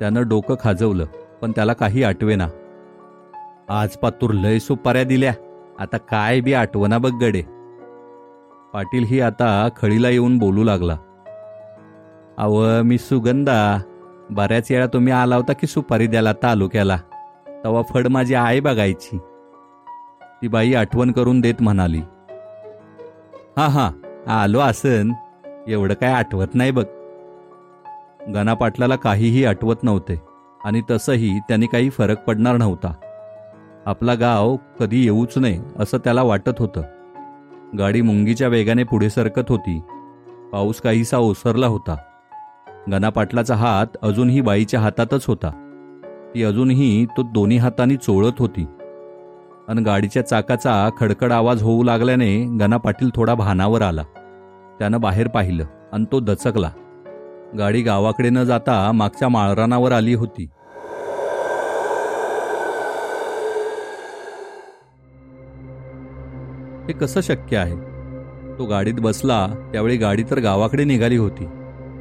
त्यानं 0.00 0.28
डोकं 0.28 0.54
खाजवलं 0.60 1.04
पण 1.42 1.50
त्याला 1.50 1.72
काही 1.72 2.02
आठवेना. 2.02 2.48
आज 3.68 3.88
पातूर 3.88 4.30
लय 4.30 4.58
सुपाऱ्या 4.58 5.04
दिल्या 5.04 5.32
आता 5.78 5.96
काय 5.96 6.40
बी 6.40 6.54
आठवना 6.54 6.98
बघ 6.98 7.12
गडे. 7.12 7.42
पाटील 8.72 9.04
ही 9.04 9.20
आता 9.20 9.68
खळीला 9.76 10.08
येऊन 10.08 10.38
बोलू 10.38 10.64
लागला. 10.64 10.96
अव 12.38 12.82
मी 12.82 12.98
सुगंधा 12.98 13.80
बऱ्याच 14.30 14.66
वेळा 14.70 14.86
तुम्ही 14.86 15.12
आला 15.12 15.36
होता 15.36 15.52
की 15.52 15.66
सुपारी 15.66 16.06
द्याला 16.06 16.32
तालुक्याला? 16.32 16.98
तवा 17.64 17.82
फड 17.82 18.08
माझी 18.08 18.34
आई 18.34 18.60
बघायची. 18.60 19.18
ती 20.22 20.48
बाई 20.48 20.74
आठवण 20.74 21.12
करून 21.12 21.40
देत 21.40 21.54
म्हणाली. 21.60 22.02
हा 23.56 23.66
हा 23.68 23.90
आलो 24.42 24.58
आसन. 24.58 25.12
एवढं 25.70 25.94
काय 25.94 26.12
आठवत 26.12 26.46
नाही 26.54 26.70
बघ. 26.70 26.84
गणा 28.34 28.54
पाटलाला 28.54 28.96
काहीही 28.96 29.44
आठवत 29.44 29.76
नव्हते 29.82 30.20
आणि 30.64 30.82
तसंही 30.90 31.38
त्यांनी 31.38 31.66
काही 31.66 31.90
फरक 31.90 32.24
पडणार 32.24 32.56
नव्हता. 32.56 32.92
आपला 33.86 34.14
गाव 34.14 34.56
कधी 34.80 35.04
येऊच 35.04 35.38
नये 35.38 35.60
असं 35.78 35.98
त्याला 35.98 36.22
वाटत 36.22 36.50
होतं. 36.58 36.82
गाडी 37.78 38.02
मुंगीच्या 38.02 38.48
वेगाने 38.48 38.82
पुढे 38.82 39.10
सरकत 39.10 39.42
होती. 39.48 39.80
पाऊस 40.52 40.80
काहीसा 40.80 41.18
ओसरला 41.18 41.66
होता. 41.66 41.96
गणा 42.90 43.08
पाटलाचा 43.08 43.54
हात 43.54 43.86
अजूनही 44.02 44.40
बाईच्या 44.40 44.80
हातातच 44.80 45.24
होता. 45.26 45.66
ती 46.34 46.44
अजूनही 46.44 47.06
तो 47.16 47.22
दोन्ही 47.22 47.56
हातांनी 47.56 47.96
चोळत 47.96 48.32
होती. 48.38 48.66
आणि 49.68 49.82
गाडीच्या 49.82 50.26
चाकाचा 50.26 50.88
खडखड 50.98 51.32
आवाज 51.32 51.62
होऊ 51.62 51.82
लागल्याने 51.82 52.44
गणा 52.60 52.76
पाटील 52.76 53.10
थोडा 53.14 53.34
भानावर 53.34 53.82
आला. 53.82 54.02
त्यानं 54.80 55.00
बाहेर 55.00 55.28
पाहिलं 55.28 55.64
आणि 55.92 56.04
तो 56.12 56.20
दचकला. 56.20 56.70
गाडी 57.58 57.82
गावाकडे 57.82 58.30
न 58.30 58.44
जाता 58.44 58.92
मागच्या 58.92 59.28
माळरानावर 59.28 59.92
आली 59.92 60.14
होती. 60.14 60.48
हे 66.86 66.92
कसं 66.92 67.20
शक्य 67.20 67.56
आहे? 67.56 67.76
तो 68.58 68.64
गाडीत 68.64 68.94
बसला 69.00 69.46
त्यावेळी 69.72 69.96
गाडी 69.96 70.22
तर 70.22 70.38
गावाकडे 70.38 70.84
निघाली 70.84 71.16
होती. 71.16 71.46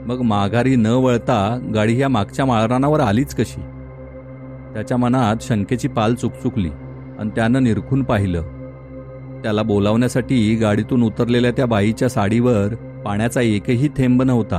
मग 0.05 0.21
माघारी 0.21 0.75
न 0.75 0.86
वळता 0.86 1.71
गाडी 1.75 1.93
ह्या 1.93 2.09
मागच्या 2.09 2.45
माळरानावर 2.45 3.00
आलीच 3.00 3.36
कशी? 3.36 3.62
त्याच्या 4.74 4.98
मनात 4.98 5.36
शंकेची 5.41 5.88
पाल 5.88 6.15
चुकचुकली 6.15 6.69
आणि 7.19 7.29
त्यानं 7.29 7.63
निरखून 7.63 8.03
पाहिलं 8.03 8.59
त्याला 9.43 9.63
बोलावण्यासाठी 9.63 10.55
गाडीतून 10.55 11.03
उतरलेल्या 11.03 11.51
त्या 11.51 11.65
बाईच्या 11.65 12.10
साडीवर 12.10 12.75
पाण्याचा 13.05 13.41
एकही 13.41 13.88
थेंब 13.88 14.24
नव्हता. 14.24 14.58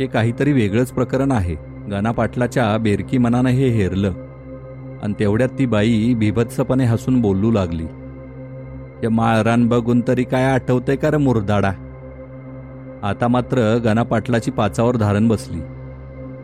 हे 0.00 0.06
काहीतरी 0.06 0.52
वेगळंच 0.52 0.90
प्रकरण 0.90 1.32
आहे. 1.32 1.56
गाना 1.90 2.10
पाटलाच्या 2.10 2.78
बेरकी 2.78 3.18
मनानं 3.18 3.48
हे 3.48 3.68
हेरलं. 3.68 4.12
आणि 5.02 5.12
तेवढ्यात 5.20 5.48
ती 5.58 5.66
बाई 5.66 6.14
बिभत्सपणे 6.14 6.84
हसून 6.84 7.20
बोलू 7.20 7.50
लागली. 7.50 7.84
या 9.02 9.10
माळरान 9.10 9.68
बघून 9.68 10.02
तरी 10.08 10.24
काय 10.24 10.44
आठवतंय 10.44 10.96
का 10.96 11.10
रे 11.10 11.16
मुरदाडा? 11.16 11.72
आता 13.02 13.28
मात्र 13.28 13.78
गाना 13.84 14.02
पाटलाची 14.02 14.50
पाचावर 14.50 14.96
धारण 14.96 15.28
बसली. 15.28 15.60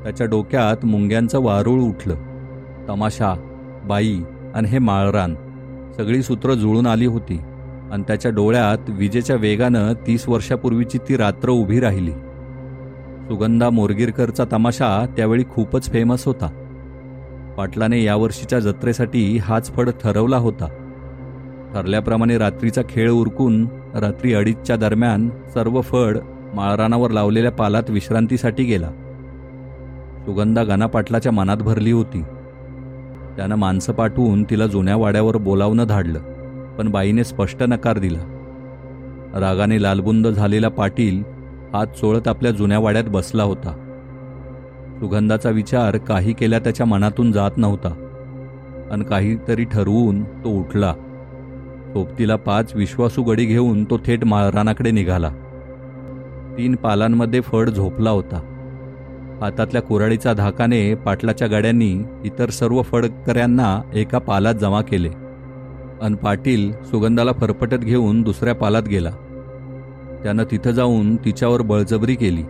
त्याच्या 0.05 0.27
डोक्यात 0.27 0.85
मुंग्यांचं 0.85 1.41
वारूळ 1.41 1.81
उठलं. 1.81 2.15
तमाशा 2.89 3.35
बाई 3.85 4.21
आणि 4.55 4.69
हे 4.69 4.79
माळरान. 4.79 5.35
सगळी 5.97 6.23
सूत्र 6.23 6.55
जुळून 6.55 6.87
आली 6.87 7.07
होती 7.07 7.41
आणि 7.93 8.03
त्याच्या 8.03 8.31
डोळ्यात 8.31 8.79
विजेच्या 8.89 9.37
वेगानं 9.37 9.93
तीस 10.07 10.29
वर्षापूर्वीची 10.29 10.99
ती 10.99 11.17
रात्र 11.17 11.49
उभी 11.49 11.81
राहिली. 11.81 12.13
सुगंधा 13.29 13.71
मोरगिरकरचा 13.71 14.45
तमाशा 14.53 15.07
त्यावेळी 15.17 15.45
खूपच 15.51 15.91
फेमस 15.91 16.27
होता. 16.27 16.49
पाटलाने 17.57 18.03
यावर्षीच्या 18.03 18.59
जत्रेसाठी 18.59 19.39
हाच 19.39 19.73
फड 19.73 19.91
ठरवला 19.91 20.37
होता. 20.37 20.67
ठरल्याप्रमाणे 21.75 22.39
रात्रीचा 22.39 22.83
खेळ 22.89 23.11
उरकून 23.11 23.69
रात्री 23.95 24.35
अडीचच्या 24.35 24.77
दरम्यान 24.77 25.31
सर्व 25.55 25.81
फड 25.81 26.19
माळरानावर 26.55 27.11
लावलेल्या 27.11 27.53
पालात 27.53 27.83
विश्रांतीसाठी 27.89 28.65
गेला. 28.65 28.91
सुगंधा 30.25 30.63
गाना 30.63 30.87
पाटलाच्या 30.87 31.33
मनात 31.33 31.57
भरली 31.57 31.91
होती. 31.91 32.23
त्यानं 33.37 33.57
माणसं 33.57 33.93
पाठवून 33.93 34.45
तिला 34.45 34.67
जुन्या 34.67 34.97
वाड्यावर 34.97 35.37
बोलावणं 35.37 35.87
धाडलं 35.87 36.19
पण 36.79 36.89
बाईने 36.89 37.25
स्पष्ट 37.25 37.63
नकार 37.63 37.99
दिला. 37.99 38.19
रागाने 39.35 39.83
लालबुंद 39.83 40.29
झालेला 40.29 40.69
पाटील 40.69 41.23
हात 41.73 41.87
चोळत 41.87 42.29
आपल्या 42.29 42.53
जुन्या 42.53 42.79
वाड्यात 42.79 43.05
बसला 43.05 43.43
होता. 43.43 43.73
सुगंधाचा 45.01 45.51
विचार 45.51 45.97
काही 45.97 46.33
केल्या 46.33 46.59
त्याच्या 46.59 46.87
मनातून 46.87 47.33
जात 47.33 47.51
नव्हता 47.57 47.95
आणि 48.91 49.05
काहीतरी 49.05 49.65
ठरवून 49.65 50.25
तो 50.25 50.61
उठला. 50.61 50.95
सोबतीला 51.93 52.37
पाच 52.37 52.75
विश्वासू 52.75 53.23
गडी 53.23 53.45
घेऊन 53.45 53.85
तो 53.85 53.99
थेट 53.99 54.25
माळरानाकडे 54.25 54.91
निघाला. 54.91 55.31
तीन 56.59 56.75
पालांमध्ये 56.75 57.41
फड 57.41 57.71
झोपला 57.71 58.11
होता. 58.11 58.52
हातातल्या 59.43 59.83
कुऱ्हाडीचा 59.83 60.33
धाकाने 60.33 60.95
पाटलाच्या 60.95 61.49
गाड्यांनी 61.49 62.05
इतर 62.25 62.51
सर्व 62.51 62.83
फडकऱ्यांना 62.83 63.83
एका 63.95 64.19
पालात 64.19 64.55
जमा 64.55 64.83
केले. 64.83 65.09
अन 66.03 66.15
पाटील 66.15 66.73
सुगंधाला 66.73 67.33
फरफटत 67.33 67.75
घेऊन 67.75 68.23
दुसऱ्या 68.23 68.55
पालात 68.55 68.83
गेला. 68.83 69.11
त्यानं 70.23 70.45
तिथं 70.51 70.71
जाऊन 70.71 71.17
तिच्यावर 71.17 71.63
बळजबरी 71.63 72.15
केली. 72.15 72.43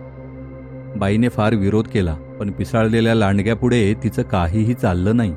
बाईने 0.95 1.29
फार 1.29 1.53
विरोध 1.53 1.87
केला 1.87 2.13
पण 2.39 2.51
पिसाळलेल्या 2.51 3.15
लांडग्यापुढे 3.15 3.93
तिचं 3.93 4.21
काहीही 4.21 4.73
चाललं 4.73 5.17
नाही. 5.17 5.33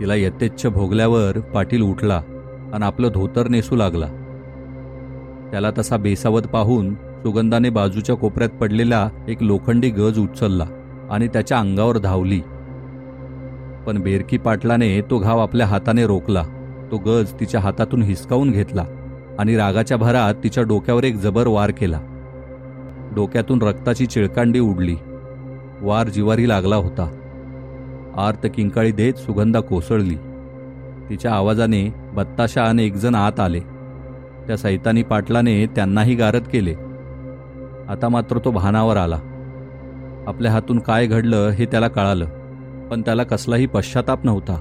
तिला 0.00 0.14
यथेच्छ 0.14 0.66
भोगल्यावर 0.66 1.40
पाटील 1.40 1.82
उठला 1.82 2.22
आणि 2.72 2.84
आपलं 2.84 3.08
धोतर 3.14 3.48
नेसू 3.48 3.76
लागला. 3.76 4.06
त्याला 5.50 5.70
तसा 5.78 5.96
बेसावत 5.96 6.42
पाहून 6.42 6.94
सुगंधाने 7.22 7.70
बाजूच्या 7.70 8.16
कोपऱ्यात 8.16 8.50
पडलेला 8.50 9.08
एक 9.28 9.42
लोखंडी 9.42 9.90
गज 9.90 10.18
उचलला 10.18 10.66
आणि 11.10 11.28
त्याच्या 11.28 11.58
अंगावर 11.58 11.98
धावली. 11.98 12.40
पण 13.86 13.98
बेरकी 13.98 14.38
पाटलाने 14.38 15.00
तो 15.00 15.18
घाव 15.18 15.38
आपल्या 15.38 15.66
हाताने 15.66 16.06
रोखला. 16.06 16.42
तो 16.90 16.98
गज 16.98 17.32
तिच्या 17.40 17.60
हातातून 17.60 18.02
हिसकावून 18.02 18.50
घेतला 18.50 18.84
आणि 19.38 19.56
रागाच्या 19.56 19.96
भरात 19.96 20.34
तिच्या 20.44 20.64
डोक्यावर 20.64 21.04
एक 21.04 21.16
जबर 21.16 21.46
वार 21.46 21.70
केला. 21.70 22.00
डोक्यातून 23.14 23.62
रक्ताची 23.62 24.06
चिळकांडी 24.06 24.60
उडली. 24.60 24.96
वार 25.80 26.08
जिवारी 26.08 26.48
लागला 26.48 26.76
होता. 26.76 27.10
आर्त 28.16 28.46
किंकाळी 28.54 28.92
देत 28.92 29.14
सुगंधा 29.14 29.60
कोसळली. 29.60 30.16
तिच्या 31.10 31.32
आवाजाने 31.32 31.94
बत्ताशा 32.12 32.62
आणि 32.62 32.86
एकजण 32.86 33.14
आत 33.14 33.40
आले. 33.40 33.60
त्या 34.46 34.56
सैतानी 34.56 35.02
पाटलाने 35.02 35.66
त्यांनाही 35.66 36.14
गारद 36.14 36.42
केले. 36.42 36.74
आता 37.88 38.08
मात्र 38.08 38.38
तो 38.38 38.50
भानावर 38.50 38.96
आला. 38.96 39.18
आपल्या 40.26 40.52
हातून 40.52 40.78
काय 40.78 41.06
घडलं 41.06 41.48
हे 41.48 41.66
त्याला 41.66 41.88
कळालं 41.88 42.26
पण 42.90 43.02
त्याला 43.02 43.22
कसलाही 43.22 43.66
पश्चाताप 43.66 44.24
नव्हता. 44.24 44.56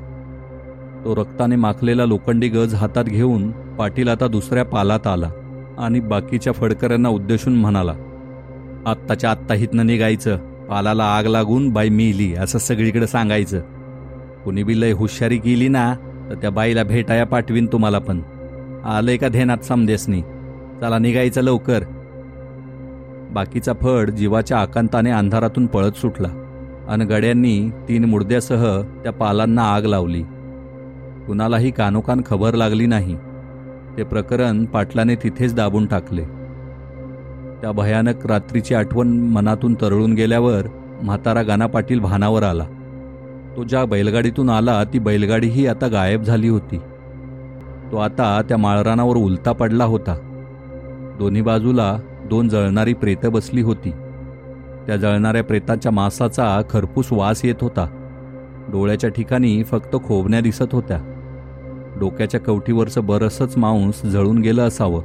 तो 1.05 1.15
रक्ताने 1.15 1.55
माखलेला 1.55 2.05
लोखंडी 2.05 2.49
गज 2.49 2.73
हातात 2.73 3.03
घेऊन 3.03 3.51
पाटील 3.51 4.07
आता 4.07 4.27
दुसऱ्या 4.27 4.65
पालात 4.65 5.07
आला 5.07 5.29
आणि 5.77 5.99
बाकीच्या 5.99 6.53
फडकऱ्यांना 6.53 7.09
उद्देशून 7.09 7.55
म्हणाला 7.55 7.93
आत्ताच्या 8.85 9.31
आत्ता 9.31 9.53
हितनं 9.53 9.85
निघायचं. 9.85 10.37
पालाला 10.69 11.03
आग 11.03 11.25
लागून 11.25 11.69
बाई 11.69 11.89
मिली 11.89 12.35
असं 12.35 12.59
सगळीकडे 12.59 13.07
सांगायचं. 13.07 13.59
कुणी 14.45 14.63
बी 14.63 14.81
लय 14.81 14.91
हुशारी 14.91 15.37
केली 15.37 15.67
ना 15.67 15.93
तर 16.29 16.35
त्या 16.35 16.49
बाईला 16.49 16.83
भेटाया 16.83 17.25
पाठवीन 17.25 17.65
तुम्हाला 17.65 17.99
पण. 17.99 18.21
आलंय 18.85 19.17
का 19.17 19.27
धेनात 19.27 19.57
समदेसनी. 19.57 20.21
चला 20.81 20.97
निघायचं 20.99 21.41
लवकर. 21.41 21.83
बाकीचा 23.33 23.73
फड 23.73 24.09
जीवाच्या 24.09 24.57
आकांताने 24.57 25.11
अंधारातून 25.11 25.65
पळत 25.65 25.91
सुटला. 25.91 26.27
अन 26.89 27.01
गड्यांनी 27.01 27.69
तीन 27.89 28.05
मुडद्यासह 28.05 28.81
त्या 28.81 29.11
पालांना 29.11 29.61
आग 29.61 29.85
लावली. 29.85 30.21
कुणालाही 31.27 31.71
कानोकान 31.71 32.21
खबर 32.25 32.53
लागली 32.53 32.85
नाही. 32.85 33.15
ते 33.97 34.03
प्रकरण 34.03 34.65
पाटलाने 34.65 35.15
तिथेच 35.15 35.55
दाबून 35.55 35.85
टाकले. 35.85 36.23
त्या 37.61 37.71
भयानक 37.71 38.27
रात्रीची 38.27 38.75
आठवण 38.75 39.07
मनातून 39.07 39.73
तरळून 39.73 40.13
गेल्यावर 40.13 40.61
म्हातारा 41.03 41.41
गाना 41.41 41.67
पाटील 41.67 41.99
भानावर 41.99 42.43
आला. 42.43 42.65
तो 43.57 43.63
ज्या 43.63 43.85
बैलगाडीतून 43.85 44.49
आला 44.49 44.83
ती 44.83 44.99
बैलगाडीही 44.99 45.67
आता 45.67 45.87
गायब 45.87 46.21
झाली 46.21 46.47
होती. 46.47 46.77
तो 47.91 47.97
आता 47.97 48.41
त्या 48.49 48.57
माळरानावर 48.57 49.15
उलता 49.15 49.51
पडला 49.51 49.85
होता. 49.85 50.15
दोन्ही 51.19 51.41
बाजूला 51.41 51.97
दोन 52.31 52.49
जळणारी 52.49 52.93
प्रेतं 52.93 53.31
बसली 53.31 53.61
होती. 53.61 53.91
त्या 54.87 54.97
जळणाऱ्या 54.97 55.43
प्रेताच्या 55.43 55.91
मांसाचा 55.91 56.61
खरपूस 56.69 57.07
वास 57.11 57.45
येत 57.45 57.55
होता. 57.61 57.87
डोळ्याच्या 58.71 59.09
ठिकाणी 59.09 59.63
फक्त 59.63 59.95
खोबण्या 60.05 60.39
दिसत 60.39 60.65
होत्या. 60.71 60.97
डोक्याच्या 61.99 62.39
कवटीवरचं 62.39 63.05
बरसच 63.05 63.57
मांस 63.57 64.03
जळून 64.03 64.37
गेलं 64.37 64.67
असावं. 64.67 65.01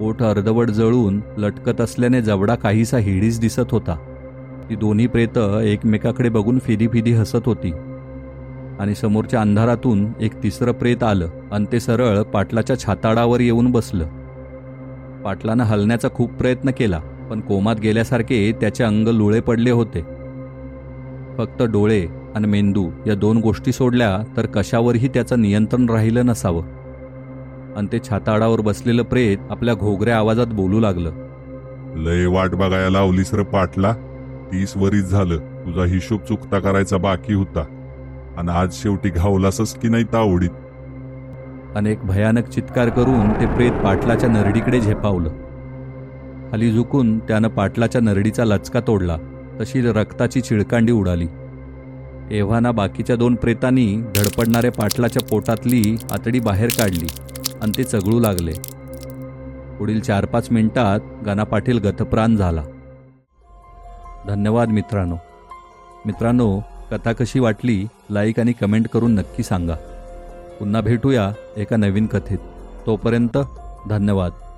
ओठ 0.00 0.22
अर्धवट 0.22 0.68
जळून 0.68 1.20
लटकत 1.36 1.80
असल्याने 1.80 2.22
जबडा 2.22 2.54
काहीसा 2.54 2.98
हिडीच 2.98 3.40
दिसत 3.40 3.70
होता. 3.70 3.96
ती 4.70 4.76
दोन्ही 4.76 5.06
प्रेतं 5.06 5.60
एकमेकाकडे 5.60 6.28
बघून 6.28 6.58
फिदी 6.58 6.88
फिदी 6.88 7.12
हसत 7.12 7.46
होती. 7.46 7.72
आणि 8.78 8.94
समोरच्या 8.94 9.40
अंधारातून 9.40 10.06
एक 10.20 10.42
तिसरं 10.42 10.72
प्रेत 10.72 11.02
आलं 11.02 11.28
आणि 11.52 11.64
ते 11.72 11.80
सरळ 11.80 12.22
पाटलाच्या 12.22 12.78
छाताडावर 12.78 13.40
येऊन 13.40 13.70
बसलं. 13.70 14.06
पाटलानं 15.24 15.64
हलण्याचा 15.64 16.08
खूप 16.14 16.32
प्रयत्न 16.32 16.70
केला 16.70 17.00
पण 17.30 17.40
कोमात 17.40 17.76
गेल्यासारखे 17.76 18.52
त्याचे 18.60 18.84
अंग 18.84 19.08
लुळे 19.08 19.40
पडले 19.40 19.70
होते. 19.70 20.00
फक्त 21.38 21.62
डोळे 21.62 22.06
आणि 22.34 22.46
मेंदू 22.46 22.90
या 23.06 23.14
दोन 23.14 23.38
गोष्टी 23.38 23.72
सोडल्या 23.72 24.18
तर 24.36 24.46
कशावरही 24.46 25.08
त्याचं 25.08 25.42
नियंत्रण 25.42 25.90
राहिलं 25.90 26.26
नसावं. 26.26 26.62
आणि 27.76 27.86
ते 27.92 27.98
छाताडावर 28.08 28.60
बसलेलं 28.60 29.02
प्रेत 29.02 29.38
आपल्या 29.50 29.74
घोगऱ्या 29.74 30.16
आवाजात 30.16 30.46
बोलू 30.46 30.80
लागलं. 30.80 31.12
लय 31.96 32.26
वाट 32.26 32.50
बघायला 32.50 32.90
लावलीस 32.90 33.34
र 33.34 33.42
पाटला. 33.42 33.94
तीस 34.52 34.76
वरीच 34.76 35.04
झालं 35.04 35.38
तुझा 35.38 35.84
हिशोब 35.84 36.20
चुकता 36.20 36.58
करायचा 36.58 36.96
बाकी 36.96 37.34
होता. 37.34 37.64
आणि 38.36 38.48
आज 38.48 38.74
शेवटी 38.74 39.10
घावलासच 39.10 39.74
की 39.74 39.88
नाही 39.88 40.04
तावडीत? 40.04 40.50
अनेक 41.74 42.00
भयानक 42.04 42.48
चित्कार 42.48 42.88
करून 42.88 43.40
ते 43.40 43.46
प्रेत 43.46 43.72
पाटलाच्या 43.72 44.28
नरडीकडे 44.28 44.80
झेपावलं. 44.80 45.28
खाली 46.52 46.72
झुकून 46.72 47.18
त्यानं 47.18 47.48
पाटलाच्या 47.48 48.00
नरडीचा 48.00 48.44
लचका 48.44 48.80
तोडला. 48.80 49.16
तशी 49.60 49.80
रक्ताची 49.80 50.40
चिळकांडी 50.40 50.92
उडाली. 50.92 51.26
एव्हाना 52.30 52.72
बाकीच्या 52.72 53.16
दोन 53.16 53.34
प्रेतांनी 53.34 53.96
धडपडणाऱ्या 54.16 54.72
पाटलाच्या 54.72 55.28
पोटातली 55.28 55.96
आतडी 56.10 56.40
बाहेर 56.40 56.70
काढली 56.78 57.06
आणि 57.62 57.72
ते 57.76 57.84
चगळू 57.84 58.20
लागले. 58.20 58.52
पुढील 59.78 60.00
चार 60.00 60.24
पाच 60.24 60.50
मिनिटात 60.50 61.00
गाना 61.26 61.44
पाटील 61.44 61.78
गतप्राण 61.78 62.36
झाला. 62.36 62.62
धन्यवाद 64.28 64.68
मित्रांनो. 64.68 65.16
मित्रांनो 66.06 66.60
कथा 66.90 67.12
कशी 67.12 67.40
वाटली 67.40 67.86
लाईक 68.10 68.40
आणि 68.40 68.52
कमेंट 68.52 68.88
करून 68.88 69.14
नक्की 69.14 69.42
सांगा. 69.42 69.74
पुन्हा 70.60 70.80
भेटूया 70.80 71.34
एका 71.58 71.76
नवीन 71.76 72.06
कथेत. 72.06 72.40
तोपर्यंत 72.86 73.36
धन्यवाद. 73.88 74.49